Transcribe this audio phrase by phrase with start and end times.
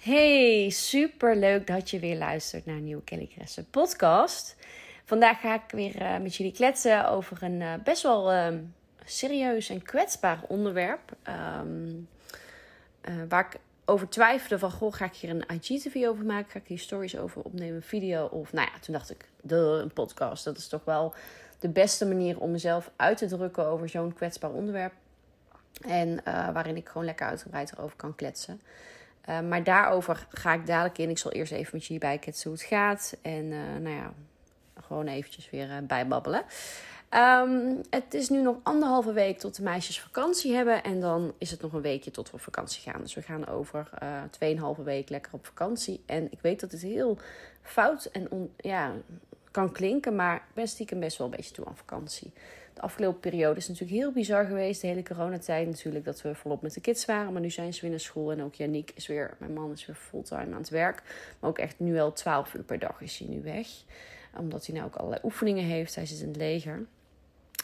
[0.00, 4.56] Hey, super leuk dat je weer luistert naar een nieuwe Kelly Kresse podcast.
[5.04, 8.48] Vandaag ga ik weer uh, met jullie kletsen over een uh, best wel uh,
[9.04, 11.16] serieus en kwetsbaar onderwerp.
[11.58, 12.08] Um,
[13.28, 16.50] waar ik over twijfelde van, goh, ga ik hier een IGTV over maken?
[16.50, 18.24] Ga ik hier stories over opnemen, een video?
[18.26, 20.44] Of, nou ja, toen dacht ik, de, een podcast.
[20.44, 21.14] Dat is toch wel
[21.58, 24.92] de beste manier om mezelf uit te drukken over zo'n kwetsbaar onderwerp.
[25.86, 28.60] En waarin ik gewoon lekker uitgebreid erover kan kletsen.
[29.30, 31.10] Uh, maar daarover ga ik dadelijk in.
[31.10, 33.16] Ik zal eerst even met jullie bijketsen hoe het gaat.
[33.22, 34.12] En uh, nou ja,
[34.80, 36.44] gewoon eventjes weer uh, bijbabbelen.
[37.14, 40.82] Um, het is nu nog anderhalve week tot de meisjes vakantie hebben.
[40.82, 43.00] En dan is het nog een weekje tot we op vakantie gaan.
[43.00, 43.88] Dus we gaan over
[44.30, 46.02] tweeënhalve week lekker op vakantie.
[46.06, 47.18] En ik weet dat het heel
[47.62, 48.92] fout en ja,
[49.50, 50.16] kan klinken.
[50.16, 52.32] Maar ben stiekem best wel een beetje toe aan vakantie.
[52.74, 54.80] De afgelopen periode is natuurlijk heel bizar geweest.
[54.80, 56.04] De hele coronatijd natuurlijk.
[56.04, 57.32] Dat we volop met de kids waren.
[57.32, 58.32] Maar nu zijn ze weer naar school.
[58.32, 61.02] En ook Yannick is weer, mijn man is weer fulltime aan het werk.
[61.38, 63.66] Maar ook echt nu wel 12 uur per dag is hij nu weg.
[64.36, 65.94] Omdat hij nou ook allerlei oefeningen heeft.
[65.94, 66.86] Hij zit in het leger.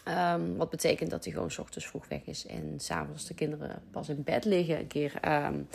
[0.08, 2.46] Um, wat betekent dat hij gewoon s ochtends vroeg weg is.
[2.46, 4.78] En s'avonds de kinderen pas in bed liggen.
[4.78, 5.12] Een keer
[5.44, 5.68] um,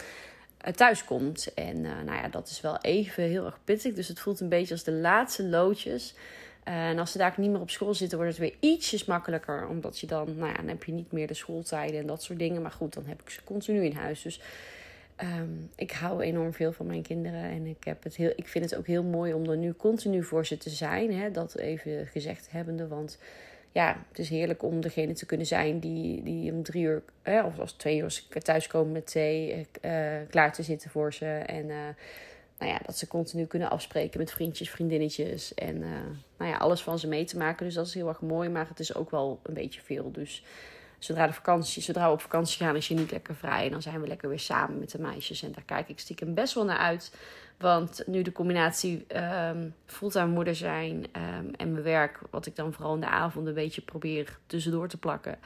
[0.76, 1.54] thuis komt.
[1.54, 3.94] En uh, nou ja, dat is wel even heel erg pittig.
[3.94, 6.16] Dus het voelt een beetje als de laatste loodjes.
[6.64, 9.68] En als ze daar niet meer op school zitten, wordt het weer ietsjes makkelijker.
[9.68, 12.40] Omdat je dan, nou ja, dan heb je niet meer de schooltijden en dat soort
[12.40, 12.62] dingen.
[12.62, 14.22] Maar goed, dan heb ik ze continu in huis.
[14.22, 14.42] Dus
[15.24, 17.44] um, ik hou enorm veel van mijn kinderen.
[17.44, 20.24] En ik, heb het heel, ik vind het ook heel mooi om er nu continu
[20.24, 21.14] voor ze te zijn.
[21.14, 21.32] Hè?
[21.32, 22.88] Dat even gezegd hebbende.
[22.88, 23.18] Want
[23.72, 27.04] ja, het is heerlijk om degene te kunnen zijn die, die om drie uur,
[27.46, 29.92] of als twee uur thuiskomen met thee, uh,
[30.30, 31.26] klaar te zitten voor ze.
[31.26, 31.76] En uh,
[32.62, 35.54] nou ja, dat ze continu kunnen afspreken met vriendjes, vriendinnetjes.
[35.54, 35.90] En uh,
[36.38, 37.66] nou ja, alles van ze mee te maken.
[37.66, 38.50] Dus dat is heel erg mooi.
[38.50, 40.12] Maar het is ook wel een beetje veel.
[40.12, 40.44] Dus
[41.00, 43.66] zodra, de vakantie, zodra we op vakantie gaan, is je niet lekker vrij.
[43.66, 45.44] En dan zijn we lekker weer samen met de meisjes.
[45.44, 47.16] En daar kijk ik stiekem best wel naar uit.
[47.58, 49.06] Want nu de combinatie
[49.50, 53.48] um, fulltime moeder zijn um, en mijn werk, wat ik dan vooral in de avond
[53.48, 55.40] een beetje probeer tussendoor te plakken.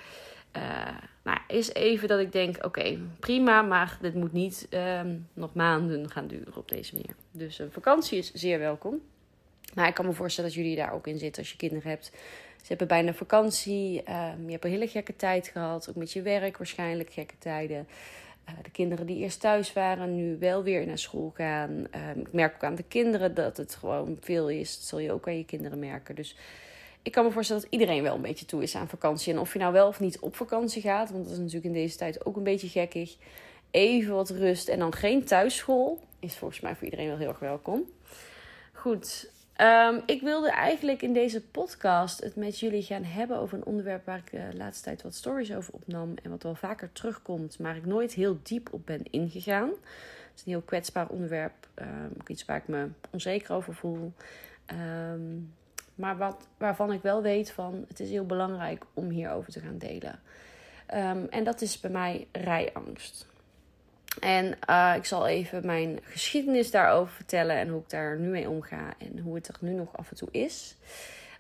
[0.56, 5.54] Uh, nou, is even dat ik denk: oké, prima, maar dit moet niet um, nog
[5.54, 7.16] maanden gaan duren op deze manier.
[7.32, 9.02] Dus een vakantie is zeer welkom.
[9.74, 12.06] Maar ik kan me voorstellen dat jullie daar ook in zitten als je kinderen hebt.
[12.58, 13.98] Ze hebben bijna vakantie.
[13.98, 15.90] Um, je hebt een hele gekke tijd gehad.
[15.90, 17.88] Ook met je werk waarschijnlijk gekke tijden.
[18.50, 21.70] Uh, de kinderen die eerst thuis waren, nu wel weer naar school gaan.
[21.70, 24.76] Um, ik merk ook aan de kinderen dat het gewoon veel is.
[24.76, 26.16] Dat zul je ook aan je kinderen merken.
[26.16, 26.36] Dus
[27.06, 29.34] ik kan me voorstellen dat iedereen wel een beetje toe is aan vakantie.
[29.34, 31.74] En of je nou wel of niet op vakantie gaat, want dat is natuurlijk in
[31.74, 33.18] deze tijd ook een beetje gekkig.
[33.72, 37.40] Even wat rust en dan geen thuisschool is volgens mij voor iedereen wel heel erg
[37.40, 37.84] welkom.
[38.74, 43.66] Goed, um, ik wilde eigenlijk in deze podcast het met jullie gaan hebben over een
[43.66, 46.14] onderwerp waar ik de laatste tijd wat stories over opnam.
[46.24, 49.70] En wat wel vaker terugkomt, maar ik nooit heel diep op ben ingegaan.
[49.70, 54.14] Het is een heel kwetsbaar onderwerp, um, iets waar ik me onzeker over voel.
[54.72, 55.54] Um,
[55.96, 59.78] maar wat, waarvan ik wel weet van het is heel belangrijk om hierover te gaan
[59.78, 60.20] delen.
[60.94, 63.28] Um, en dat is bij mij rijangst.
[64.20, 68.50] En uh, ik zal even mijn geschiedenis daarover vertellen en hoe ik daar nu mee
[68.50, 70.76] omga en hoe het er nu nog af en toe is.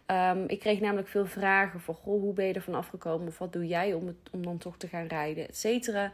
[0.07, 3.27] Um, ik kreeg namelijk veel vragen van, goh, hoe ben je ervan afgekomen?
[3.27, 6.11] Of wat doe jij om, het, om dan toch te gaan rijden, et cetera.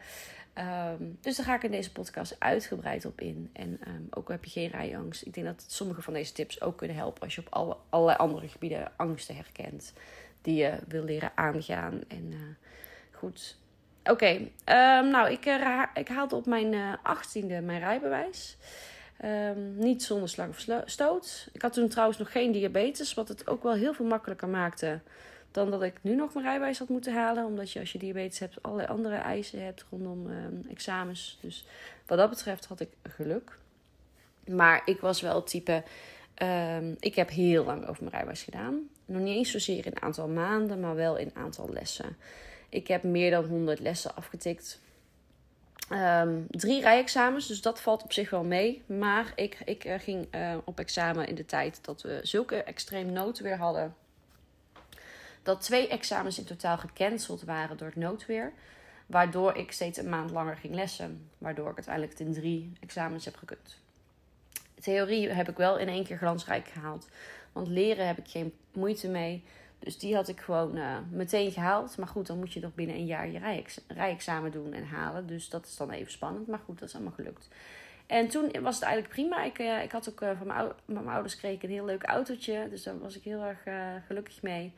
[0.57, 3.49] Um, dus daar ga ik in deze podcast uitgebreid op in.
[3.53, 5.25] En um, ook al heb je geen rijangst.
[5.25, 8.17] Ik denk dat sommige van deze tips ook kunnen helpen als je op alle, allerlei
[8.17, 9.93] andere gebieden angsten herkent.
[10.41, 12.01] Die je wil leren aangaan.
[12.07, 12.39] En uh,
[13.11, 13.57] goed.
[14.03, 18.57] Oké, um, nou, ik, uh, ik haalde op mijn uh, achttiende mijn rijbewijs.
[19.75, 21.49] niet zonder slag of stoot.
[21.51, 24.99] Ik had toen trouwens nog geen diabetes, wat het ook wel heel veel makkelijker maakte
[25.51, 27.45] dan dat ik nu nog mijn rijbewijs had moeten halen.
[27.45, 31.37] Omdat je als je diabetes hebt allerlei andere eisen hebt rondom uh, examens.
[31.41, 31.65] Dus
[32.05, 33.57] wat dat betreft had ik geluk.
[34.47, 35.83] Maar ik was wel het type...
[36.41, 38.89] Um, ik heb heel lang over mijn rijbewijs gedaan.
[39.05, 42.17] Nog niet eens zozeer in aantal maanden, maar wel in aantal lessen.
[42.69, 44.79] Ik heb meer dan 100 lessen afgetikt.
[45.89, 48.83] Um, drie rijexamens, dus dat valt op zich wel mee.
[48.85, 53.11] Maar ik, ik uh, ging uh, op examen in de tijd dat we zulke extreem
[53.11, 53.95] noten weer hadden
[55.43, 58.53] dat twee examens in totaal gecanceld waren door het noodweer.
[59.05, 61.29] Waardoor ik steeds een maand langer ging lessen.
[61.37, 63.77] Waardoor ik uiteindelijk het in drie examens heb gekund.
[64.79, 67.09] Theorie heb ik wel in één keer glansrijk gehaald.
[67.51, 69.43] Want leren heb ik geen moeite mee.
[69.79, 71.97] Dus die had ik gewoon uh, meteen gehaald.
[71.97, 75.27] Maar goed, dan moet je nog binnen een jaar je rijexamen doen en halen.
[75.27, 76.47] Dus dat is dan even spannend.
[76.47, 77.47] Maar goed, dat is allemaal gelukt.
[78.05, 79.43] En toen was het eigenlijk prima.
[79.43, 82.67] Ik, uh, ik had ook uh, van mijn, mijn ouders kreeg een heel leuk autootje.
[82.69, 83.63] Dus daar was ik heel erg
[84.07, 84.73] gelukkig mee.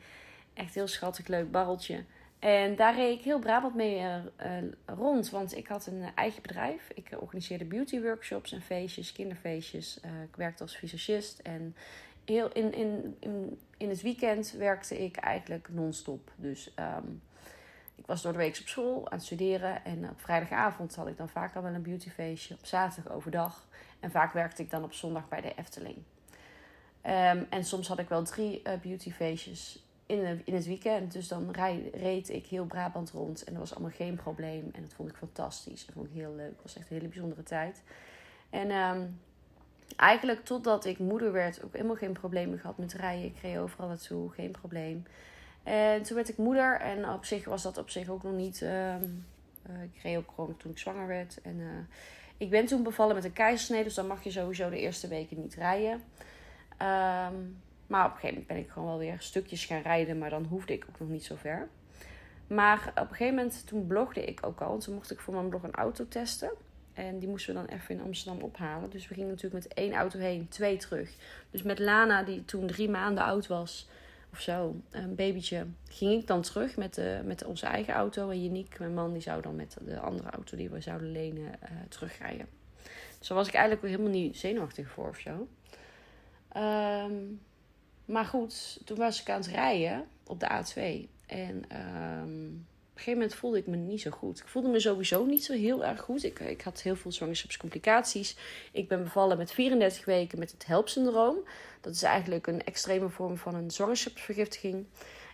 [0.54, 2.04] Echt heel schattig leuk barreltje.
[2.38, 4.06] En daar reed ik heel Brabant mee
[4.86, 5.30] rond.
[5.30, 6.90] Want ik had een eigen bedrijf.
[6.94, 10.00] Ik organiseerde beauty workshops en feestjes, kinderfeestjes.
[10.28, 11.38] ik werkte als visagist.
[11.38, 11.76] En
[12.24, 16.30] heel in, in, in, in het weekend werkte ik eigenlijk non-stop.
[16.36, 17.22] Dus um,
[17.94, 19.84] ik was door de week op school aan het studeren.
[19.84, 22.54] En op vrijdagavond had ik dan vaak al wel een beautyfeestje.
[22.54, 23.66] Op zaterdag overdag.
[24.00, 25.96] En vaak werkte ik dan op zondag bij de Efteling.
[27.06, 31.12] Um, en soms had ik wel drie uh, beautyfeestjes in, in het weekend.
[31.12, 31.54] Dus dan
[31.92, 33.44] reed ik heel Brabant rond.
[33.44, 34.70] En dat was allemaal geen probleem.
[34.72, 35.86] En dat vond ik fantastisch.
[35.86, 36.50] Dat vond ik heel leuk.
[36.50, 37.82] Het was echt een hele bijzondere tijd.
[38.50, 39.20] En um,
[39.96, 43.24] eigenlijk totdat ik moeder werd, ook helemaal geen problemen gehad met rijden.
[43.24, 45.02] Ik reed overal naartoe, geen probleem.
[45.62, 48.60] En toen werd ik moeder en op zich was dat op zich ook nog niet.
[48.60, 48.94] Uh,
[49.82, 51.40] ik reed ook gewoon toen ik zwanger werd.
[51.40, 51.66] En uh,
[52.36, 55.40] ik ben toen bevallen met een keizersnede, dus dan mag je sowieso de eerste weken
[55.40, 56.02] niet rijden.
[56.82, 60.30] Um, maar op een gegeven moment ben ik gewoon wel weer stukjes gaan rijden, maar
[60.30, 61.68] dan hoefde ik ook nog niet zo ver.
[62.46, 64.72] Maar op een gegeven moment, toen blogde ik ook al.
[64.72, 66.50] En toen mocht ik voor mijn blog een auto testen.
[66.92, 68.90] En die moesten we dan even in Amsterdam ophalen.
[68.90, 71.10] Dus we gingen natuurlijk met één auto heen, twee terug.
[71.50, 73.88] Dus met Lana, die toen drie maanden oud was,
[74.32, 78.30] of zo, een babytje, ging ik dan terug met, de, met onze eigen auto.
[78.30, 81.44] En Janiek, mijn man, die zou dan met de andere auto die we zouden lenen
[81.44, 82.46] uh, terugrijden.
[83.18, 85.48] Dus daar was ik eigenlijk helemaal niet zenuwachtig voor of zo.
[86.56, 87.40] Um,
[88.04, 91.08] maar goed, toen was ik aan het rijden op de A2.
[91.26, 91.64] En
[92.20, 94.38] um, een gegeven moment voelde ik me niet zo goed.
[94.38, 96.24] Ik voelde me sowieso niet zo heel erg goed.
[96.24, 98.36] Ik, ik had heel veel zwangerschapscomplicaties.
[98.72, 101.36] Ik ben bevallen met 34 weken met het HELP-syndroom.
[101.80, 104.86] Dat is eigenlijk een extreme vorm van een zwangerschapsvergiftiging.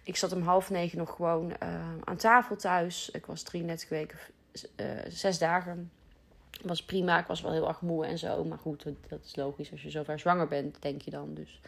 [0.04, 3.10] Ik zat om half negen nog gewoon uh, aan tafel thuis.
[3.10, 4.18] Ik was 33 weken,
[4.76, 5.90] uh, zes dagen.
[6.62, 8.44] Was prima, ik was wel heel erg moe en zo.
[8.44, 11.34] Maar goed, dat is logisch als je zover zwanger bent, denk je dan.
[11.34, 11.60] Dus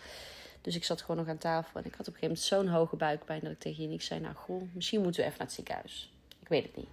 [0.62, 2.79] dus ik zat gewoon nog aan tafel en ik had op een gegeven moment zo'n
[2.79, 5.56] hoge buikpijn dat ik tegen Yannick zei: Nou, goh, misschien moeten we even naar het
[5.56, 6.12] ziekenhuis.
[6.41, 6.88] Ik weet het niet.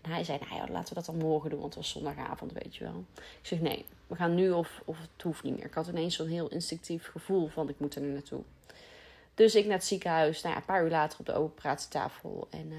[0.00, 2.52] En hij zei: Nou ja, laten we dat dan morgen doen, want het was zondagavond,
[2.52, 3.04] weet je wel.
[3.14, 5.64] Ik zeg: Nee, we gaan nu of, of het hoeft niet meer.
[5.64, 8.42] Ik had ineens zo'n heel instinctief gevoel van: ik moet er nu naartoe.
[9.34, 12.46] Dus ik naar het ziekenhuis, nou ja, een paar uur later op de operatietafel.
[12.50, 12.78] En uh,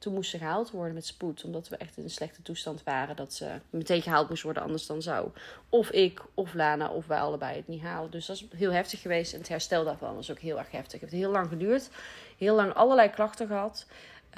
[0.00, 1.44] toen moest ze gehaald worden met spoed.
[1.44, 3.16] Omdat we echt in een slechte toestand waren.
[3.16, 5.28] Dat ze meteen gehaald moest worden, anders dan zou.
[5.68, 8.10] Of ik, of Lana, of wij allebei het niet halen.
[8.10, 9.32] Dus dat is heel heftig geweest.
[9.32, 11.00] En het herstel daarvan was ook heel erg heftig.
[11.00, 11.90] Het heeft heel lang geduurd.
[12.38, 13.86] Heel lang allerlei klachten gehad.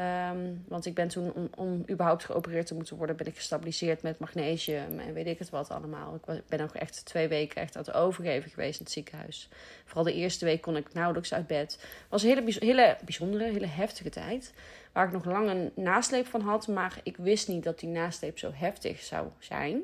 [0.00, 4.18] Um, want ik ben toen, om, überhaupt geopereerd te moeten worden, ben ik gestabiliseerd met
[4.18, 6.20] magnesium en weet ik het wat allemaal.
[6.26, 9.48] Ik ben ook echt twee weken echt aan het overgeven geweest in het ziekenhuis.
[9.84, 11.72] Vooral de eerste week kon ik nauwelijks uit bed.
[11.72, 14.52] Het was een hele, hele bijzondere, hele heftige tijd.
[14.92, 18.38] Waar ik nog lang een nasleep van had, maar ik wist niet dat die nasleep
[18.38, 19.80] zo heftig zou zijn.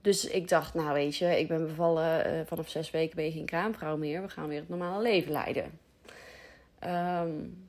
[0.00, 3.32] Dus ik dacht, nou weet je, ik ben bevallen uh, vanaf zes weken ben je
[3.32, 4.22] geen kraamvrouw meer.
[4.22, 5.78] We gaan weer het normale leven leiden.
[6.84, 7.68] Um,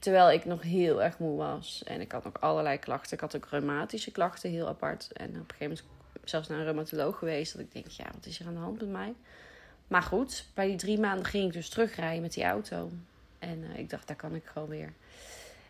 [0.00, 1.82] Terwijl ik nog heel erg moe was.
[1.84, 3.12] En ik had nog allerlei klachten.
[3.12, 5.12] Ik had ook reumatische klachten, heel apart.
[5.12, 5.84] En op een gegeven moment
[6.24, 7.52] zelfs naar een reumatoloog geweest.
[7.52, 9.14] Dat ik denk, ja, wat is er aan de hand met mij?
[9.88, 12.90] Maar goed, bij die drie maanden ging ik dus terugrijden met die auto.
[13.40, 14.92] En uh, ik dacht, daar kan ik gewoon weer.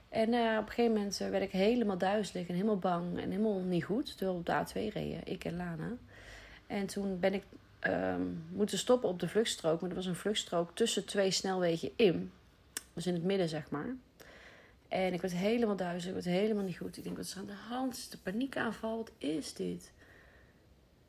[0.08, 3.30] En uh, op een gegeven moment uh, werd ik helemaal duizelig en helemaal bang en
[3.30, 4.16] helemaal niet goed.
[4.16, 5.92] Terwijl op de A2 reden, ik en Lana.
[6.66, 7.42] En toen ben ik
[7.86, 9.80] um, moeten stoppen op de vluchtstrook.
[9.80, 12.32] Maar dat was een vluchtstrook tussen twee snelwegen in.
[12.94, 13.94] Dus in het midden, zeg maar.
[14.88, 16.96] En ik werd helemaal duizelig, ik werd helemaal niet goed.
[16.96, 17.96] Ik denk, wat is er aan de hand?
[17.96, 18.96] Is het paniekaanval?
[18.96, 19.92] Wat is dit?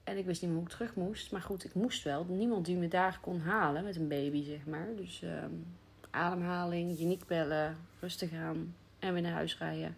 [0.04, 1.32] En ik wist niet meer hoe ik terug moest.
[1.32, 2.26] Maar goed, ik moest wel.
[2.30, 4.88] Niemand die me daar kon halen met een baby, zeg maar.
[4.96, 5.66] Dus um,
[6.12, 9.98] ademhaling, uniek bellen, rustig aan en weer naar huis rijden.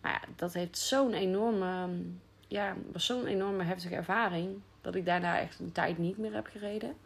[0.00, 1.88] Maar ja, dat heeft zo'n enorme,
[2.48, 4.60] ja, was zo'n enorme heftige ervaring.
[4.80, 6.96] Dat ik daarna echt een tijd niet meer heb gereden.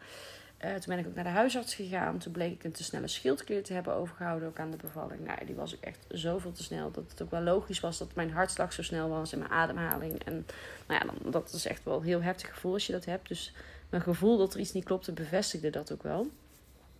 [0.65, 2.17] Uh, toen ben ik ook naar de huisarts gegaan.
[2.17, 5.25] Toen bleek ik een te snelle schildklier te hebben overgehouden, ook aan de bevalling.
[5.25, 8.15] Nou, die was ook echt zoveel te snel dat het ook wel logisch was dat
[8.15, 10.23] mijn hartslag zo snel was en mijn ademhaling.
[10.23, 10.45] En
[10.87, 13.27] nou ja, dan, dat is echt wel een heel heftig gevoel als je dat hebt.
[13.27, 13.53] Dus
[13.89, 16.27] mijn gevoel dat er iets niet klopte bevestigde dat ook wel.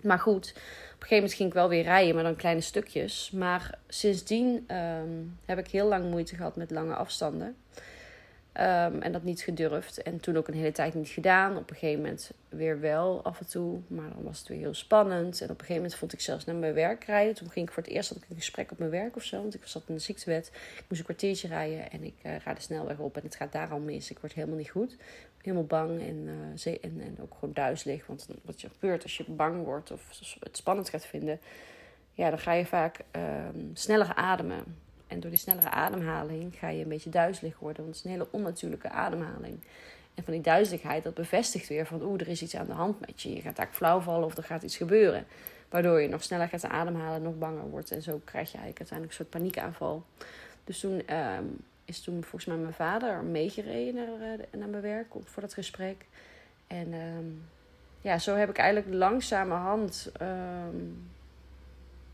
[0.03, 3.31] Maar goed, op een gegeven moment ging ik wel weer rijden, maar dan kleine stukjes.
[3.31, 7.55] Maar sindsdien um, heb ik heel lang moeite gehad met lange afstanden.
[8.51, 10.01] Ehm, en dat niet gedurfd.
[10.01, 11.57] En toen ook een hele tijd niet gedaan.
[11.57, 13.79] Op een gegeven moment weer wel af en toe.
[13.87, 15.41] Maar dan was het weer heel spannend.
[15.41, 17.35] En op een gegeven moment vond ik zelfs naar mijn werk rijden.
[17.35, 19.41] Toen ging ik voor het eerst had ik een gesprek op mijn werk of zo.
[19.41, 20.47] Want ik zat in de ziektewet.
[20.53, 21.91] Ik moest een kwartiertje rijden.
[21.91, 23.17] En ik uh, ga de snelweg op.
[23.17, 24.11] En het gaat daar al mis.
[24.11, 24.97] Ik word helemaal niet goed.
[25.41, 26.01] Helemaal bang.
[26.01, 26.27] En,
[26.65, 28.05] uh, en, en ook gewoon duizelig.
[28.07, 31.39] Want wat gebeurt als je bang wordt of het spannend gaat vinden.
[32.13, 33.21] Ja, dan ga je vaak uh,
[33.73, 34.63] sneller ademen.
[35.07, 37.83] En door die snellere ademhaling ga je een beetje duizelig worden.
[37.83, 39.59] Want het is een hele onnatuurlijke ademhaling.
[40.15, 42.01] En van die duizeligheid, dat bevestigt weer van...
[42.01, 43.29] oeh, er is iets aan de hand met je.
[43.29, 45.25] Je gaat eigenlijk flauw vallen of er gaat iets gebeuren.
[45.69, 47.91] Waardoor je nog sneller gaat ademhalen, nog banger wordt.
[47.91, 50.03] En zo krijg je eigenlijk uiteindelijk een soort paniekaanval.
[50.63, 55.07] Dus toen um, is toen volgens mij mijn vader meegereden naar, uh, naar mijn werk
[55.23, 56.05] voor dat gesprek.
[56.67, 57.43] En um,
[58.01, 60.11] ja, zo heb ik eigenlijk langzamerhand...
[60.21, 61.09] Um,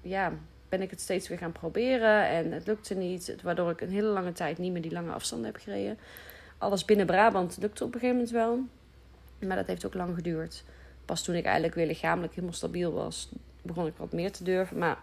[0.01, 0.33] ja,
[0.69, 3.35] ben ik het steeds weer gaan proberen en het lukte niet.
[3.41, 5.97] Waardoor ik een hele lange tijd niet meer die lange afstanden heb gereden.
[6.57, 8.59] Alles binnen Brabant lukte op een gegeven moment wel.
[9.47, 10.63] Maar dat heeft ook lang geduurd.
[11.05, 13.29] Pas toen ik eigenlijk weer lichamelijk helemaal stabiel was,
[13.61, 14.77] begon ik wat meer te durven.
[14.77, 14.97] Maar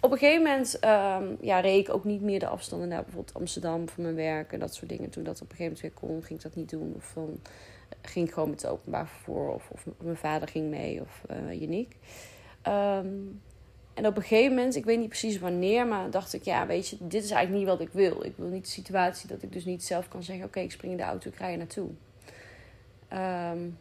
[0.00, 3.36] op een gegeven moment um, ja, reed ik ook niet meer de afstanden naar bijvoorbeeld
[3.36, 5.10] Amsterdam voor mijn werk en dat soort dingen.
[5.10, 6.92] Toen dat op een gegeven moment weer kon, ging ik dat niet doen.
[6.96, 7.40] Of dan
[8.02, 9.48] ging ik gewoon met het openbaar vervoer.
[9.48, 11.96] Of, of mijn vader ging mee of uh, Janiek.
[12.68, 13.40] Um,
[13.94, 16.88] en op een gegeven moment, ik weet niet precies wanneer, maar dacht ik, ja, weet
[16.88, 18.24] je, dit is eigenlijk niet wat ik wil.
[18.24, 20.92] Ik wil niet de situatie dat ik dus niet zelf kan zeggen, oké, ik spring
[20.92, 21.88] in de auto, ik rij er naartoe.
[23.12, 23.78] Um,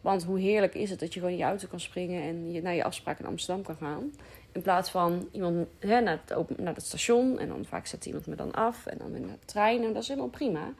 [0.00, 2.62] want hoe heerlijk is het dat je gewoon in je auto kan springen en je
[2.62, 4.12] naar je afspraak in Amsterdam kan gaan.
[4.52, 8.26] In plaats van iemand hè, naar, het, naar het station en dan vaak zet iemand
[8.26, 9.84] me dan af en dan weer de trein.
[9.84, 10.72] En dat is helemaal prima.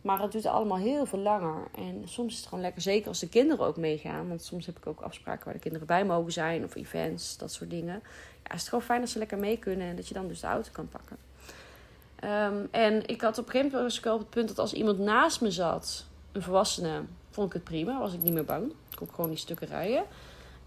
[0.00, 1.68] Maar het duurt allemaal heel veel langer.
[1.76, 4.28] En soms is het gewoon lekker, zeker als de kinderen ook meegaan.
[4.28, 6.64] Want soms heb ik ook afspraken waar de kinderen bij mogen zijn.
[6.64, 8.02] Of events, dat soort dingen.
[8.42, 9.86] Ja, is het gewoon fijn dat ze lekker mee kunnen.
[9.86, 11.16] En dat je dan dus de auto kan pakken.
[12.24, 15.40] Um, en ik had op een gegeven moment op het punt dat als iemand naast
[15.40, 17.98] me zat, een volwassene, vond ik het prima.
[17.98, 18.70] Was ik niet meer bang.
[18.90, 20.04] Ik kon gewoon die stukken rijden.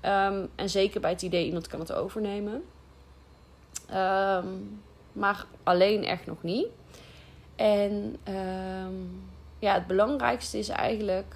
[0.07, 2.63] Um, en zeker bij het idee, iemand kan het overnemen.
[3.93, 6.67] Um, maar alleen echt nog niet.
[7.55, 9.23] En um,
[9.59, 11.35] ja, het belangrijkste is eigenlijk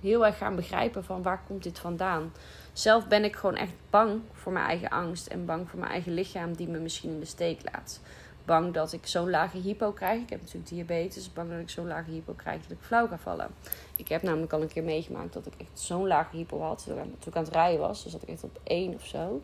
[0.00, 2.32] heel erg gaan begrijpen van waar komt dit vandaan.
[2.72, 6.12] Zelf ben ik gewoon echt bang voor mijn eigen angst en bang voor mijn eigen
[6.12, 8.00] lichaam die me misschien in de steek laat.
[8.46, 10.22] Bang dat ik zo'n lage hypo krijg.
[10.22, 11.32] Ik heb natuurlijk diabetes.
[11.32, 13.48] Bang dat ik zo'n lage hypo krijg dat ik flauw ga vallen.
[13.96, 16.84] Ik heb namelijk al een keer meegemaakt dat ik echt zo'n lage hypo had.
[16.84, 18.02] Toen ik aan het rijden was.
[18.02, 19.40] Dus dat ik echt op één of zo.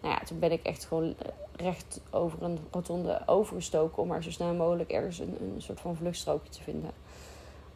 [0.00, 1.14] Nou ja, toen ben ik echt gewoon
[1.56, 5.96] recht over een rotonde overgestoken om maar zo snel mogelijk ergens een, een soort van
[5.96, 6.90] vluchtstrookje te vinden.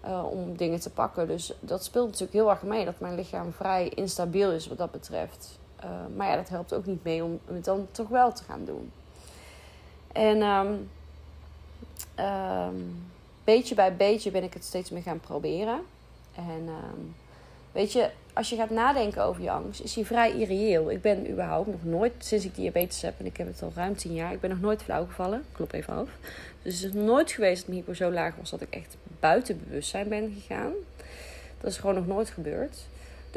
[0.05, 1.27] Uh, om dingen te pakken.
[1.27, 4.91] Dus dat speelt natuurlijk heel erg mee dat mijn lichaam vrij instabiel is wat dat
[4.91, 5.59] betreft.
[5.85, 8.65] Uh, maar ja, dat helpt ook niet mee om het dan toch wel te gaan
[8.65, 8.93] doen.
[10.19, 10.89] En um,
[13.45, 15.81] beetje bij beetje ben ik het steeds meer gaan proberen.
[16.35, 17.15] En um,
[17.73, 20.91] weet je, als je gaat nadenken over je angst, is die vrij irreëel.
[20.91, 23.97] Ik ben überhaupt nog nooit, sinds ik diabetes heb, en ik heb het al ruim
[23.97, 25.45] tien jaar, ik ben nog nooit flauw gevallen.
[25.53, 26.09] Klop even af.
[26.63, 29.61] Dus het is nooit geweest dat mijn hypo zo laag was dat ik echt buiten
[29.65, 30.73] bewustzijn ben gegaan.
[31.61, 32.79] Dat is gewoon nog nooit gebeurd.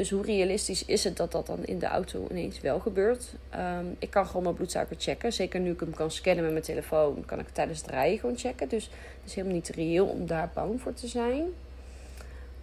[0.01, 3.33] Dus hoe realistisch is het dat dat dan in de auto ineens wel gebeurt?
[3.55, 5.33] Um, ik kan gewoon mijn bloedsuiker checken.
[5.33, 8.37] Zeker nu ik hem kan scannen met mijn telefoon, kan ik tijdens het rijden gewoon
[8.37, 8.69] checken.
[8.69, 11.43] Dus het is helemaal niet reëel om daar bang voor te zijn.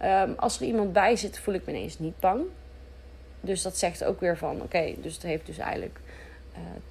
[0.03, 2.41] Um, als er iemand bij zit, voel ik me ineens niet bang.
[3.41, 5.99] Dus dat zegt ook weer van, oké, dus het heeft dus eigenlijk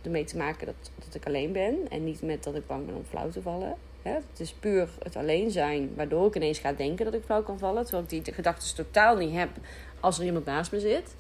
[0.02, 1.76] ermee te maken dat, dat ik alleen ben.
[1.90, 3.74] En niet met dat ik bang ben om flauw te vallen.
[4.02, 4.12] Hè?
[4.12, 7.58] Het is puur het alleen zijn, waardoor ik ineens ga denken dat ik flauw kan
[7.58, 7.82] vallen.
[7.82, 9.50] Terwijl ik die gedachten totaal niet heb
[10.00, 11.14] als er iemand naast me zit.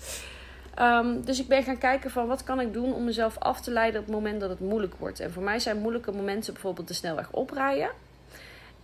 [0.80, 3.70] Um, dus ik ben gaan kijken van wat kan ik doen om mezelf af te
[3.70, 5.20] leiden op het moment dat het moeilijk wordt.
[5.20, 7.90] En voor mij zijn moeilijke momenten bijvoorbeeld de snelweg oprijden.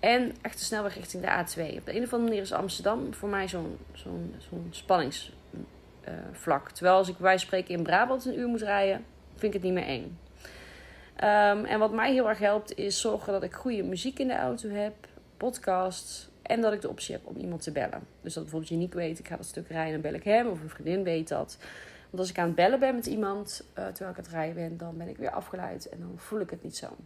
[0.01, 1.77] En echt de snelweg richting de A2.
[1.79, 4.35] Op de een of andere manier is Amsterdam voor mij zo'n zo'n
[4.71, 6.71] spanningsvlak.
[6.71, 9.05] Terwijl als ik bij spreken in Brabant een uur moet rijden,
[9.37, 10.19] vind ik het niet meer eng.
[11.17, 14.37] Um, en wat mij heel erg helpt is zorgen dat ik goede muziek in de
[14.37, 14.95] auto heb,
[15.37, 18.07] podcasts en dat ik de optie heb om iemand te bellen.
[18.21, 20.47] Dus dat bijvoorbeeld je niet weet, ik ga dat stuk rijden en bel ik hem
[20.47, 21.59] of een vriendin weet dat.
[22.11, 24.55] Want als ik aan het bellen ben met iemand uh, terwijl ik aan het rijden
[24.55, 26.97] ben, dan ben ik weer afgeleid en dan voel ik het niet zo.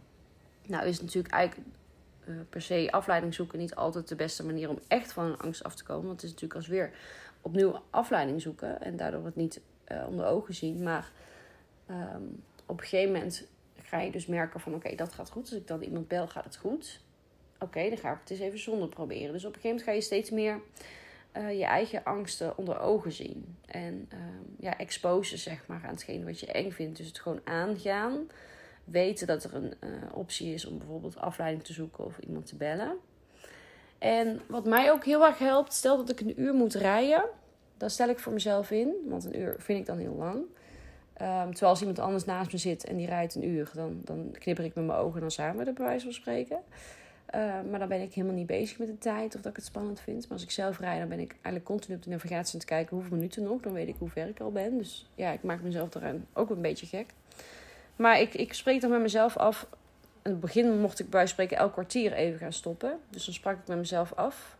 [0.67, 1.67] Nou is het natuurlijk eigenlijk
[2.25, 5.63] uh, per se afleiding zoeken niet altijd de beste manier om echt van een angst
[5.63, 6.05] af te komen.
[6.05, 6.91] Want het is natuurlijk als weer
[7.41, 10.83] opnieuw afleiding zoeken en daardoor het niet uh, onder ogen zien.
[10.83, 11.11] Maar
[11.89, 15.41] um, op een gegeven moment ga je dus merken van oké, dat gaat goed.
[15.41, 17.01] Als ik dan iemand bel, gaat het goed.
[17.59, 19.33] Oké, dan ga ik het eens even zonder proberen.
[19.33, 20.61] Dus op een gegeven moment ga je steeds meer
[21.37, 23.55] uh, je eigen angsten onder ogen zien.
[23.65, 26.97] En um, ja, exposen zeg maar aan hetgeen wat je eng vindt.
[26.97, 28.27] Dus het gewoon aangaan
[28.83, 32.55] weten dat er een uh, optie is om bijvoorbeeld afleiding te zoeken of iemand te
[32.55, 32.97] bellen.
[33.97, 37.25] En wat mij ook heel erg helpt, stel dat ik een uur moet rijden,
[37.77, 40.43] dan stel ik voor mezelf in, want een uur vind ik dan heel lang.
[41.21, 44.31] Um, terwijl als iemand anders naast me zit en die rijdt een uur, dan, dan
[44.31, 46.59] knipper ik met mijn ogen en dan er bij wijze van spreken.
[47.25, 49.65] Ehm, maar dan ben ik helemaal niet bezig met de tijd of dat ik het
[49.65, 50.21] spannend vind.
[50.21, 52.69] Maar als ik zelf rijd, dan ben ik eigenlijk continu op de navigatie aan het
[52.69, 53.61] kijken hoeveel minuten nog.
[53.61, 54.77] Dan weet ik hoe ver ik al ben.
[54.77, 57.05] Dus ja, ik maak mezelf eraan ook een beetje gek.
[57.95, 59.67] Maar ik, ik spreek dan met mezelf af.
[60.23, 62.99] In het begin mocht ik bij spreken elk kwartier even gaan stoppen.
[63.09, 64.57] Dus dan sprak ik met mezelf af.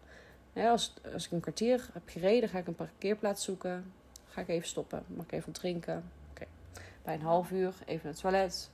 [0.54, 3.92] Als, als ik een kwartier heb gereden, ga ik een parkeerplaats zoeken.
[4.28, 5.04] Ga ik even stoppen.
[5.08, 6.04] Mag ik even drinken?
[7.14, 8.70] Een half uur even naar het toilet.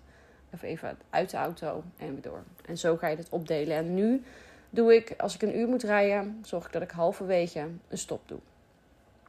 [0.54, 2.44] Of even uit de auto en weer door.
[2.65, 3.77] En zo ga je het opdelen.
[3.77, 4.24] En nu
[4.70, 8.22] doe ik, als ik een uur moet rijden, zorg ik dat ik halverwege een stop
[8.27, 8.39] doe.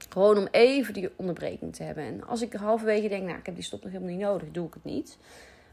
[0.09, 2.05] Gewoon om even die onderbreking te hebben.
[2.05, 4.67] En als ik halverwege denk, nou, ik heb die stop nog helemaal niet nodig, doe
[4.67, 5.19] ik het niet.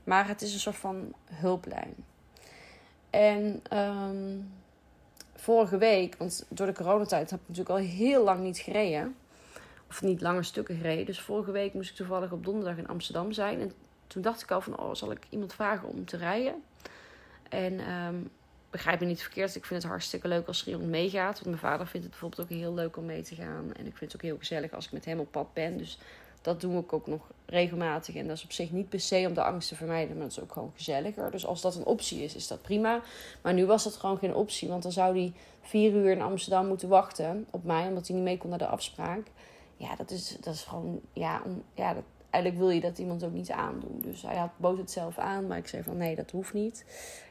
[0.04, 1.96] Maar het is een soort van hulplijn.
[3.10, 4.38] En ehm,
[5.36, 9.16] vorige week, want door de coronatijd heb ik natuurlijk al heel lang niet gereden.
[9.94, 11.06] Of niet lange stukken gereden.
[11.06, 13.60] Dus vorige week moest ik toevallig op donderdag in Amsterdam zijn.
[13.60, 13.72] En
[14.08, 16.64] toen dacht ik al van, oh, zal ik iemand vragen om te rijden?
[17.50, 18.30] En um,
[18.70, 21.34] begrijp me niet verkeerd, ik vind het hartstikke leuk als er iemand meegaat.
[21.34, 23.74] Want mijn vader vindt het bijvoorbeeld ook heel leuk om mee te gaan.
[23.74, 25.78] En ik vind het ook heel gezellig als ik met hem op pad ben.
[25.78, 25.98] Dus
[26.42, 28.16] dat doe ik ook nog regelmatig.
[28.16, 30.38] En dat is op zich niet per se om de angst te vermijden, maar het
[30.38, 31.32] is ook gewoon gezelliger.
[31.32, 33.02] Dus als dat een optie is, is dat prima.
[33.42, 36.68] Maar nu was dat gewoon geen optie, want dan zou hij vier uur in Amsterdam
[36.68, 39.28] moeten wachten op mij, omdat hij niet mee kon naar de afspraak.
[39.84, 43.24] Ja, dat is, dat is gewoon, ja, om, ja dat, eigenlijk wil je dat iemand
[43.24, 44.02] ook niet aandoen.
[44.02, 46.86] Dus hij had, bood het zelf aan, maar ik zei van nee, dat hoeft niet.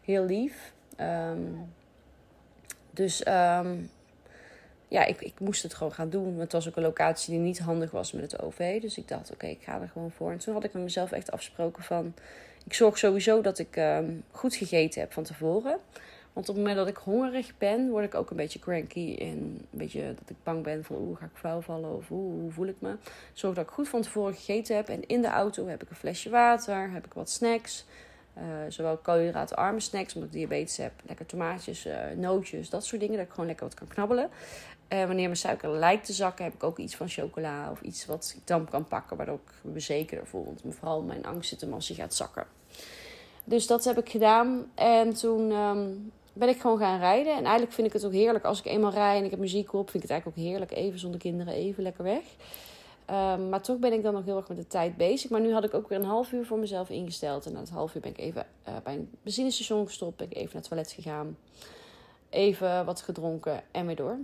[0.05, 0.73] Heel lief.
[0.97, 1.41] Ehm,
[2.91, 3.91] dus um,
[4.89, 6.39] ja, ik, ik moest het gewoon gaan doen.
[6.39, 8.81] Het was ook een locatie die niet handig was met het OV.
[8.81, 10.31] Dus ik dacht, oké, ik ga er gewoon voor.
[10.31, 12.15] En toen had ik met mezelf echt afgesproken van...
[12.65, 15.79] Ik zorg sowieso dat ik um, goed gegeten heb van tevoren.
[16.33, 19.17] Want op het moment dat ik hongerig ben, word ik ook een beetje cranky.
[19.19, 21.97] En een beetje dat ik bang ben van, oeh, ga ik flauw vallen?
[21.97, 22.97] Of oeh, hoe voel ik me?
[23.33, 24.89] Zorg dat ik goed van tevoren gegeten heb.
[24.89, 27.85] En in de auto heb ik een flesje water, heb ik wat snacks.
[28.39, 30.93] Uh, zowel koolhydraatarme snacks, omdat ik diabetes heb.
[31.07, 33.17] Lekker tomaatjes, uh, nootjes, dat soort dingen.
[33.17, 34.31] Dat ik gewoon lekker wat kan knabbelen.
[34.89, 37.81] En uh, wanneer mijn suiker lijkt te zakken, heb ik ook iets van chocola of
[37.81, 40.45] iets wat ik dan kan pakken, waardoor ik me zekerder voel.
[40.45, 42.47] Want vooral mijn angst zit hem als hij gaat zakken.
[43.45, 44.71] Dus dat heb ik gedaan.
[44.75, 47.33] En toen um, ben ik gewoon gaan rijden.
[47.33, 49.73] En eigenlijk vind ik het ook heerlijk als ik eenmaal rijd en ik heb muziek
[49.73, 49.91] op.
[49.91, 50.71] Vind ik het eigenlijk ook heerlijk.
[50.71, 52.23] Even zonder kinderen, even lekker weg.
[53.11, 55.31] Um, maar toch ben ik dan nog heel erg met de tijd bezig.
[55.31, 57.47] Maar nu had ik ook weer een half uur voor mezelf ingesteld.
[57.47, 60.17] En na het half uur ben ik even uh, bij een benzinestation gestopt.
[60.17, 61.37] Ben ik even naar het toilet gegaan.
[62.31, 64.19] Even wat gedronken en weer door.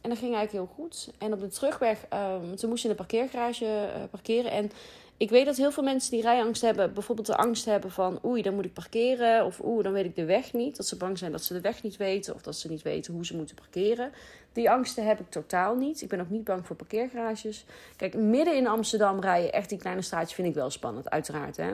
[0.00, 1.10] En dat ging eigenlijk heel goed.
[1.18, 4.50] En op de terugweg, um, toen moest je in de parkeergarage uh, parkeren.
[4.50, 4.70] En
[5.18, 8.42] ik weet dat heel veel mensen die rijangst hebben, bijvoorbeeld de angst hebben van oei,
[8.42, 9.44] dan moet ik parkeren.
[9.44, 10.76] Of oeh, dan weet ik de weg niet.
[10.76, 12.34] Dat ze bang zijn dat ze de weg niet weten.
[12.34, 14.12] Of dat ze niet weten hoe ze moeten parkeren.
[14.52, 16.02] Die angsten heb ik totaal niet.
[16.02, 17.64] Ik ben ook niet bang voor parkeergarages.
[17.96, 21.56] Kijk, midden in Amsterdam rijden, echt die kleine straatjes, vind ik wel spannend, uiteraard.
[21.56, 21.72] Hè?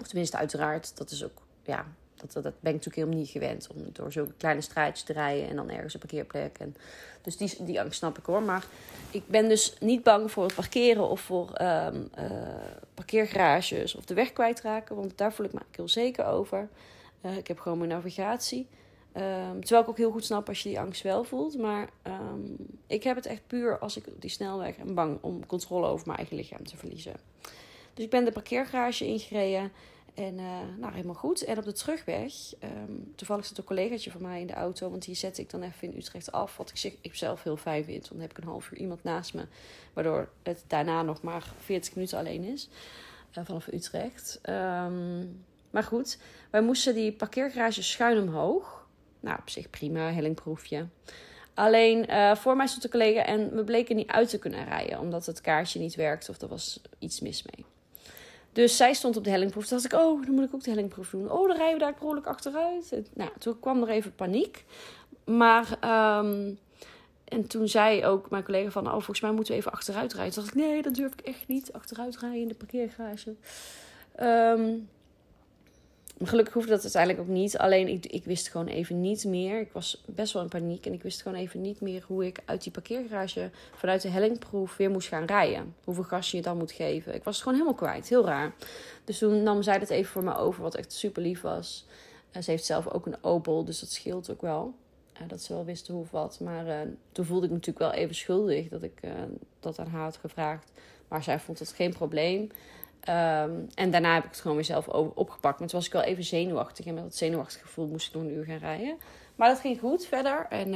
[0.00, 1.86] Of tenminste, uiteraard, dat is ook, ja,
[2.32, 3.68] dat, dat, ben ik natuurlijk helemaal niet gewend.
[3.74, 6.58] Om door zulke kleine straatjes te rijden en dan ergens een parkeerplek.
[6.58, 6.76] En,
[7.22, 8.42] dus die, die angst snap ik hoor.
[8.42, 8.66] Maar
[9.10, 12.24] ik ben dus niet bang voor het parkeren of voor um, uh,
[12.94, 14.96] parkeergarages of de weg kwijtraken.
[14.96, 16.68] Want daar voel ik me heel zeker over.
[17.22, 18.66] Uh, ik heb gewoon mijn navigatie.
[19.16, 21.58] Um, terwijl ik ook heel goed snap als je die angst wel voelt.
[21.58, 25.46] Maar um, ik heb het echt puur als ik op die snelweg ben bang om
[25.46, 27.14] controle over mijn eigen lichaam te verliezen.
[27.94, 29.72] Dus ik ben de parkeergarage ingereden.
[30.16, 31.44] En uh, nou, helemaal goed.
[31.44, 34.90] En op de terugweg, um, toevallig zit een collegaatje van mij in de auto.
[34.90, 36.56] Want die zette ik dan even in Utrecht af.
[36.56, 38.00] Wat ik, ik zelf heel fijn vind.
[38.00, 39.46] Want dan heb ik een half uur iemand naast me.
[39.92, 42.68] Waardoor het daarna nog maar 40 minuten alleen is.
[43.38, 44.40] Uh, vanaf Utrecht.
[44.48, 46.18] Um, maar goed,
[46.50, 48.86] wij moesten die parkeergarage schuin omhoog.
[49.20, 50.86] Nou, op zich prima, hellingproefje.
[51.54, 55.00] Alleen uh, voor mij stond een collega en we bleken niet uit te kunnen rijden.
[55.00, 57.64] Omdat het kaartje niet werkte of er was iets mis mee.
[58.56, 59.66] Dus zij stond op de hellingproef.
[59.66, 61.30] Toen dacht ik, oh, dan moet ik ook de hellingproef doen.
[61.30, 63.02] Oh, dan rijden we daar behoorlijk achteruit.
[63.14, 64.64] Nou, toen kwam er even paniek.
[65.24, 65.78] Maar,
[66.18, 66.58] um,
[67.24, 70.32] en toen zei ook mijn collega van, oh, volgens mij moeten we even achteruit rijden.
[70.32, 71.72] Toen dacht ik, nee, dat durf ik echt niet.
[71.72, 73.34] Achteruit rijden in de parkeergarage.
[74.20, 74.88] Um,
[76.22, 77.58] gelukkig hoefde dat uiteindelijk ook niet.
[77.58, 79.60] Alleen ik, ik wist gewoon even niet meer.
[79.60, 80.86] Ik was best wel in paniek.
[80.86, 84.76] En ik wist gewoon even niet meer hoe ik uit die parkeergarage vanuit de hellingproef
[84.76, 85.74] weer moest gaan rijden.
[85.84, 87.14] Hoeveel gas je dan moet geven.
[87.14, 88.08] Ik was gewoon helemaal kwijt.
[88.08, 88.54] Heel raar.
[89.04, 90.62] Dus toen nam zij dat even voor me over.
[90.62, 91.86] Wat echt super lief was.
[92.42, 93.64] Ze heeft zelf ook een Opel.
[93.64, 94.74] Dus dat scheelt ook wel.
[95.26, 96.40] Dat ze wel wisten hoe of wat.
[96.40, 96.80] Maar uh,
[97.12, 99.10] toen voelde ik me natuurlijk wel even schuldig dat ik uh,
[99.60, 100.72] dat aan haar had gevraagd.
[101.08, 102.48] Maar zij vond het geen probleem.
[103.08, 105.58] Um, en daarna heb ik het gewoon weer zelf opgepakt.
[105.58, 106.86] Maar toen was ik wel even zenuwachtig.
[106.86, 108.96] En met dat zenuwachtig gevoel moest ik nog een uur gaan rijden.
[109.36, 110.46] Maar dat ging goed verder.
[110.48, 110.72] En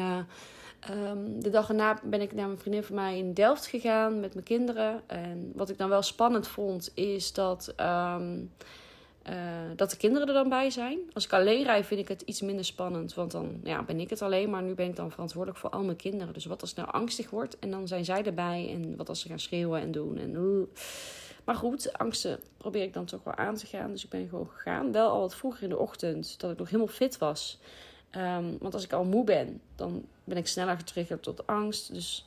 [0.80, 4.34] ehm, de dag erna ben ik naar mijn vriendin van mij in Delft gegaan met
[4.34, 5.02] mijn kinderen.
[5.06, 7.72] En wat ik dan wel spannend vond, is dat.
[7.76, 8.38] Ehm,
[9.28, 9.36] uh,
[9.76, 10.98] dat de kinderen er dan bij zijn.
[11.12, 13.14] Als ik alleen rij, vind ik het iets minder spannend.
[13.14, 15.82] Want dan ja, ben ik het alleen, maar nu ben ik dan verantwoordelijk voor al
[15.82, 16.34] mijn kinderen.
[16.34, 18.70] Dus wat als het nou angstig wordt en dan zijn zij erbij.
[18.72, 20.18] En wat als ze gaan schreeuwen en doen.
[20.18, 20.62] En, uh.
[21.44, 23.90] Maar goed, angsten probeer ik dan toch wel aan te gaan.
[23.90, 24.92] Dus ik ben gewoon gegaan.
[24.92, 27.58] Wel al wat vroeger in de ochtend, dat ik nog helemaal fit was.
[28.16, 31.94] Um, want als ik al moe ben, dan ben ik sneller getriggerd tot angst.
[31.94, 32.26] Dus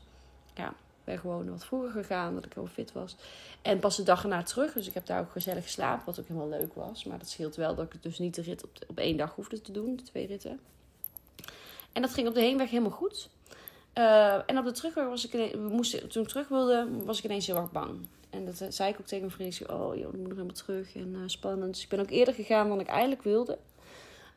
[0.54, 0.74] ja,
[1.04, 3.16] ben gewoon wat vroeger gegaan, dat ik heel fit was.
[3.62, 6.28] En pas de dag erna terug, dus ik heb daar ook gezellig geslapen, wat ook
[6.28, 7.04] helemaal leuk was.
[7.04, 9.62] Maar dat scheelt wel dat ik dus niet de rit op, op één dag hoefde
[9.62, 10.60] te doen, de twee ritten.
[11.92, 13.30] En dat ging op de heenweg helemaal goed.
[13.98, 15.52] Uh, en op de terugweg was ik
[16.10, 18.08] toen ik terug wilde, was ik ineens heel erg bang.
[18.30, 20.96] En dat zei ik ook tegen mijn vriendje, oh joh, dan moet ik helemaal terug
[20.96, 21.74] en uh, spannend.
[21.74, 23.58] Dus ik ben ook eerder gegaan dan ik eigenlijk wilde.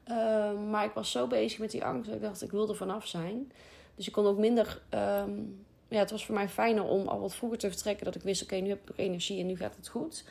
[0.09, 3.07] Uh, maar ik was zo bezig met die angst dat ik dacht, ik wilde vanaf
[3.07, 3.53] zijn.
[3.95, 7.35] Dus ik kon ook minder um, ja, het was voor mij fijner om al wat
[7.35, 8.05] vroeger te vertrekken.
[8.05, 10.25] Dat ik wist, oké, nu heb ik nog energie en nu gaat het goed.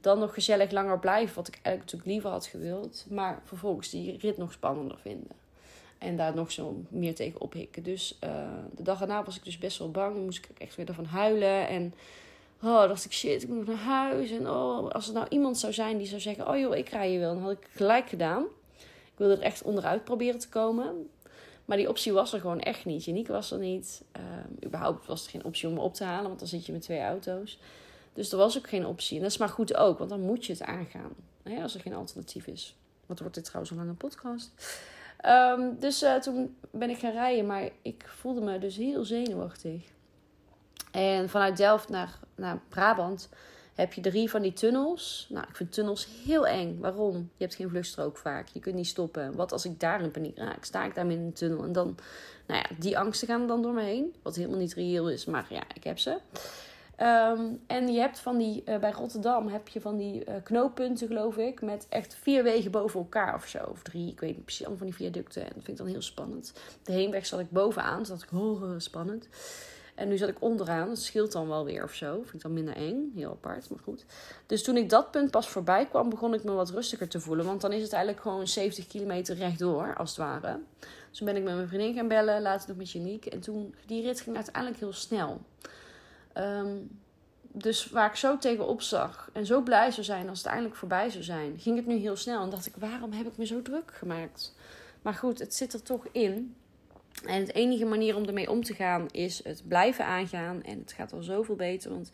[0.00, 3.06] Dan nog gezellig langer blijven, wat ik eigenlijk natuurlijk liever had gewild.
[3.10, 5.30] Maar vervolgens die rit nog spannender vinden.
[5.98, 7.82] En daar nog zo meer tegen ophikken.
[7.82, 8.30] Dus uh,
[8.74, 10.14] de dag erna was ik dus best wel bang.
[10.14, 11.68] Dan moest ik echt weer ervan huilen.
[11.68, 11.94] En
[12.62, 14.30] oh, dacht ik, shit, ik moet naar huis.
[14.30, 17.12] En oh, als er nou iemand zou zijn die zou zeggen, oh joh, ik rij
[17.12, 17.34] je wel.
[17.34, 18.42] Dan had ik gelijk gedaan.
[19.16, 21.08] Ik wilde er echt onderuit proberen te komen.
[21.64, 23.04] Maar die optie was er gewoon echt niet.
[23.04, 24.02] Janiek was er niet.
[24.16, 24.22] Uh,
[24.66, 26.82] überhaupt was er geen optie om me op te halen, want dan zit je met
[26.82, 27.58] twee auto's.
[28.12, 29.16] Dus er was ook geen optie.
[29.16, 31.12] En dat is maar goed ook, want dan moet je het aangaan.
[31.42, 32.76] Hè, als er geen alternatief is.
[33.06, 34.50] Wat wordt dit trouwens een lange podcast?
[35.24, 39.82] Um, dus uh, toen ben ik gaan rijden, maar ik voelde me dus heel zenuwachtig.
[40.90, 43.28] En vanuit Delft naar, naar Brabant
[43.74, 45.26] heb je drie van die tunnels.
[45.30, 46.78] Nou, ik vind tunnels heel eng.
[46.80, 47.14] Waarom?
[47.14, 48.48] Je hebt geen vluchtstrook vaak.
[48.52, 49.36] Je kunt niet stoppen.
[49.36, 50.64] Wat als ik daar in paniek raak?
[50.64, 51.62] Sta ik daar in een tunnel?
[51.62, 51.96] En dan,
[52.46, 54.14] nou ja, die angsten gaan dan door me heen.
[54.22, 56.18] Wat helemaal niet reëel is, maar ja, ik heb ze.
[57.00, 61.06] Um, en je hebt van die, uh, bij Rotterdam heb je van die uh, knooppunten,
[61.06, 63.58] geloof ik, met echt vier wegen boven elkaar of zo.
[63.70, 65.42] Of drie, ik weet niet precies, allemaal van die viaducten.
[65.42, 66.52] En dat vind ik dan heel spannend.
[66.82, 69.28] De heenweg zat ik bovenaan, dus dat ik oh, spannend.
[69.96, 70.88] En nu zat ik onderaan.
[70.88, 72.14] Dat scheelt dan wel weer of zo.
[72.14, 73.12] Vind ik dan minder eng.
[73.14, 74.04] Heel apart, maar goed.
[74.46, 77.46] Dus toen ik dat punt pas voorbij kwam, begon ik me wat rustiger te voelen.
[77.46, 80.58] Want dan is het eigenlijk gewoon 70 kilometer rechtdoor, als het ware.
[81.08, 83.26] Dus toen ben ik met mijn vriendin gaan bellen, later nog met Janiek.
[83.26, 85.40] En toen, die rit ging uiteindelijk heel snel.
[86.38, 87.00] Um,
[87.58, 91.10] dus waar ik zo tegenop zag en zo blij zou zijn als het eindelijk voorbij
[91.10, 92.42] zou zijn, ging het nu heel snel.
[92.42, 94.54] En dacht ik, waarom heb ik me zo druk gemaakt?
[95.02, 96.56] Maar goed, het zit er toch in.
[97.24, 100.62] En het enige manier om ermee om te gaan is het blijven aangaan.
[100.62, 101.90] En het gaat al zoveel beter.
[101.90, 102.10] Want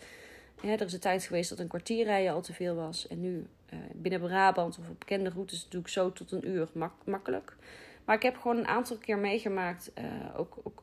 [0.62, 3.06] er is een tijd geweest dat een kwartier rijden al te veel was.
[3.06, 6.68] En nu uh, binnen Brabant of op bekende routes doe ik zo tot een uur
[7.04, 7.56] makkelijk.
[8.04, 9.90] Maar ik heb gewoon een aantal keer meegemaakt.
[9.98, 10.04] Uh,
[10.36, 10.82] ook, ook,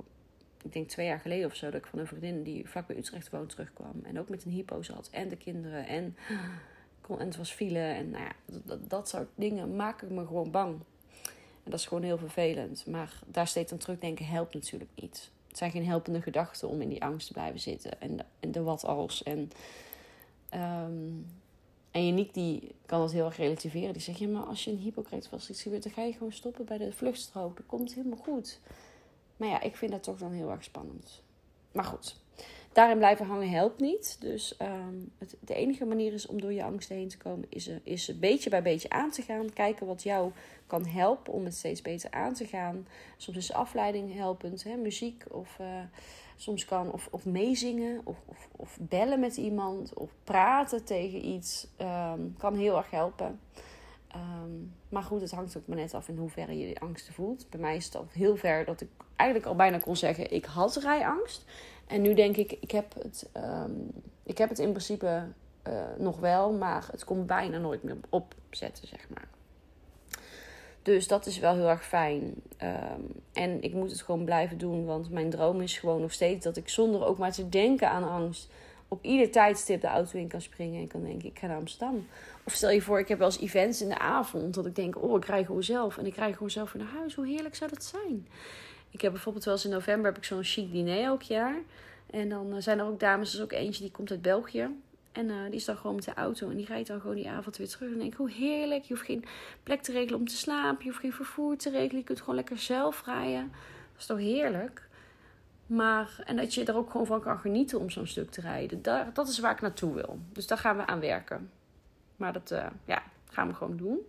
[0.69, 1.65] ik denk twee jaar geleden of zo.
[1.65, 4.01] Dat ik van een vriendin die vlak bij Utrecht woont terugkwam.
[4.03, 5.09] En ook met een hypo zat.
[5.11, 5.87] En de kinderen.
[5.87, 6.15] En,
[7.19, 7.79] en het was file.
[7.79, 8.31] En nou ja,
[8.65, 10.79] dat, dat soort dingen maken me gewoon bang
[11.69, 12.85] dat is gewoon heel vervelend.
[12.85, 15.31] Maar daar steeds aan terugdenken helpt natuurlijk niet.
[15.47, 18.01] Het zijn geen helpende gedachten om in die angst te blijven zitten.
[18.01, 19.23] En de, en de wat als.
[19.23, 19.51] En,
[20.53, 21.25] um,
[21.91, 23.93] en die kan dat heel erg relativeren.
[23.93, 25.83] Die zegt, ja, maar als je een hypocriet iets gebeurt...
[25.83, 27.57] dan ga je gewoon stoppen bij de vluchtstrook.
[27.57, 28.59] Dat komt helemaal goed.
[29.39, 31.21] Maar ja, ik vind dat toch dan heel erg spannend.
[31.71, 32.15] Maar goed,
[32.73, 34.17] daarin blijven hangen helpt niet.
[34.19, 37.69] Dus um, het, de enige manier is om door je angst heen te komen, is,
[37.83, 39.53] is beetje bij beetje aan te gaan.
[39.53, 40.31] Kijken wat jou
[40.67, 42.87] kan helpen om het steeds beter aan te gaan.
[43.17, 45.67] Soms is afleiding helpend, hè, muziek of uh,
[46.35, 51.67] soms kan of, of meezingen of, of, of, bellen met iemand of praten tegen iets
[51.81, 53.39] um, kan heel erg helpen.
[54.15, 57.49] Um, maar goed, het hangt ook maar net af in hoeverre je die angsten voelt.
[57.49, 60.45] Bij mij is het al heel ver dat ik eigenlijk al bijna kon zeggen: ik
[60.45, 61.45] had rijangst.
[61.87, 63.91] En nu denk ik, ik heb het, um,
[64.23, 65.23] ik heb het in principe
[65.67, 69.27] uh, nog wel, maar het komt bijna nooit meer opzetten, zeg maar.
[70.81, 72.33] Dus dat is wel heel erg fijn.
[72.63, 76.43] Um, en ik moet het gewoon blijven doen, want mijn droom is gewoon nog steeds
[76.43, 78.49] dat ik zonder ook maar te denken aan angst
[78.89, 82.07] op ieder tijdstip de auto in kan springen en kan denken: ik ga naar Amsterdam.
[82.43, 85.03] Of stel je voor, ik heb wel eens events in de avond dat ik denk:
[85.03, 87.15] oh, ik rij gewoon zelf en ik rij gewoon zelf naar huis.
[87.15, 88.27] Hoe heerlijk zou dat zijn?
[88.89, 91.55] Ik heb bijvoorbeeld wel eens in november heb ik zo'n chic diner elk jaar.
[92.09, 94.69] En dan eh, zijn er ook dames, er is ook eentje die komt uit België.
[95.11, 97.29] En uh, die is dan gewoon met de auto en die rijdt dan gewoon die
[97.29, 97.91] avond weer terug.
[97.91, 98.83] En denk hoe heerlijk.
[98.83, 99.25] Je hoeft geen
[99.63, 100.83] plek te regelen om te slapen.
[100.83, 101.97] Je hoeft geen vervoer te regelen.
[101.97, 103.51] Je kunt gewoon lekker zelf rijden.
[103.91, 104.88] Dat is toch heerlijk?
[105.69, 108.81] Maar, en dat je er ook gewoon van kan genieten om zo'n stuk te rijden.
[109.13, 110.19] Dat is waar ik naartoe wil.
[110.31, 111.51] Dus daar gaan we aan werken.
[112.15, 113.99] Maar dat uh, ja, gaan we gewoon doen.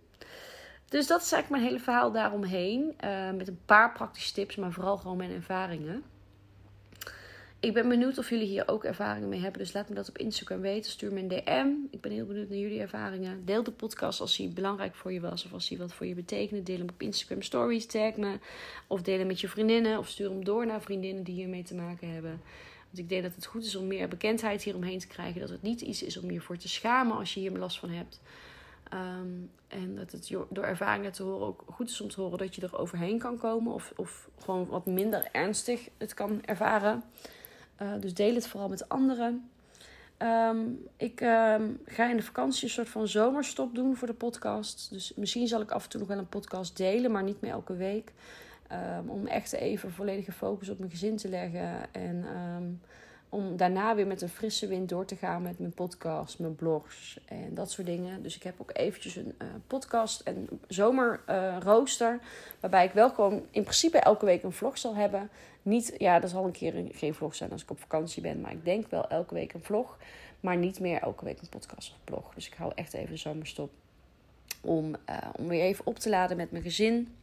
[0.85, 2.95] Dus dat is eigenlijk mijn hele verhaal daaromheen.
[3.03, 6.03] Uh, met een paar praktische tips, maar vooral gewoon mijn ervaringen.
[7.61, 9.59] Ik ben benieuwd of jullie hier ook ervaringen mee hebben.
[9.59, 10.91] Dus laat me dat op Instagram weten.
[10.91, 11.67] Stuur me een DM.
[11.89, 13.45] Ik ben heel benieuwd naar jullie ervaringen.
[13.45, 15.45] Deel de podcast als die belangrijk voor je was.
[15.45, 16.63] Of als die wat voor je betekende.
[16.63, 17.85] Deel hem op Instagram Stories.
[17.85, 18.39] Tag me.
[18.87, 19.97] Of deel hem met je vriendinnen.
[19.97, 22.41] Of stuur hem door naar vriendinnen die hiermee te maken hebben.
[22.85, 25.41] Want ik denk dat het goed is om meer bekendheid hieromheen te krijgen.
[25.41, 27.89] Dat het niet iets is om je voor te schamen als je hier last van
[27.89, 28.21] hebt.
[28.89, 29.27] Ehm,
[29.67, 32.61] en dat het door ervaringen te horen ook goed is om te horen dat je
[32.61, 33.73] er overheen kan komen.
[33.73, 37.03] Of, of gewoon wat minder ernstig het kan ervaren.
[37.81, 39.49] Uh, dus deel het vooral met anderen.
[40.17, 44.89] Um, ik um, ga in de vakantie een soort van zomerstop doen voor de podcast.
[44.89, 47.51] Dus misschien zal ik af en toe nog wel een podcast delen, maar niet meer
[47.51, 48.11] elke week.
[48.99, 51.93] Um, om echt even volledige focus op mijn gezin te leggen.
[51.93, 52.25] En
[53.33, 57.19] om daarna weer met een frisse wind door te gaan met mijn podcast, mijn blogs
[57.25, 58.23] en dat soort dingen.
[58.23, 62.13] Dus ik heb ook eventjes een uh, podcast en zomerrooster.
[62.13, 62.19] Uh,
[62.59, 65.29] waarbij ik wel gewoon in principe elke week een vlog zal hebben.
[65.61, 68.41] Niet, ja, dat zal een keer een, geen vlog zijn als ik op vakantie ben.
[68.41, 69.97] Maar ik denk wel elke week een vlog.
[70.39, 72.33] Maar niet meer elke week een podcast of blog.
[72.33, 73.71] Dus ik hou echt even zomerstop.
[74.61, 77.15] Om, uh, om weer even op te laden met mijn gezin.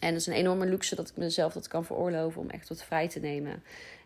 [0.00, 2.82] En dat is een enorme luxe dat ik mezelf dat kan veroorloven om echt wat
[2.84, 3.62] vrij te nemen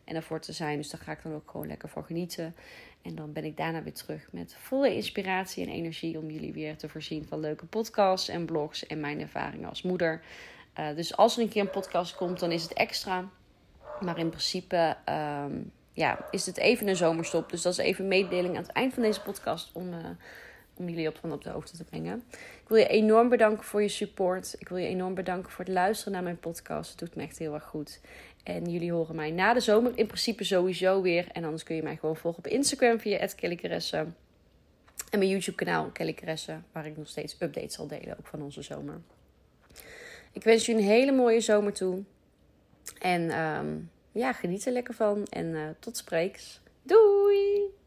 [0.08, 0.76] en ervoor te zijn.
[0.76, 2.54] Dus daar ga ik dan ook gewoon lekker voor genieten.
[3.02, 6.76] En dan ben ik daarna weer terug met volle inspiratie en energie om jullie weer
[6.76, 10.22] te voorzien van leuke podcasts en blogs en mijn ervaringen als moeder.
[10.78, 13.28] Uh, dus als er een keer een podcast komt, dan is het extra.
[14.00, 14.96] Maar in principe
[15.44, 17.50] um, ja, is het even een zomerstop.
[17.50, 19.98] Dus dat is even een mededeling aan het eind van deze podcast om, uh,
[20.74, 22.22] om jullie op, van op de hoogte te brengen.
[22.32, 24.56] Ik wil je enorm bedanken voor je support.
[24.58, 26.90] Ik wil je enorm bedanken voor het luisteren naar mijn podcast.
[26.90, 28.00] Het doet me echt heel erg goed.
[28.48, 31.28] En jullie horen mij na de zomer in principe sowieso weer.
[31.32, 33.96] En anders kun je mij gewoon volgen op Instagram via @kellycaresse.
[35.10, 38.42] En mijn YouTube kanaal Kelly Caresse, waar ik nog steeds updates zal delen, ook van
[38.42, 39.00] onze zomer.
[40.32, 42.02] Ik wens je een hele mooie zomer toe.
[42.98, 45.24] En um, ja, geniet er lekker van.
[45.24, 46.60] En uh, tot spreeks.
[46.82, 47.77] Doei!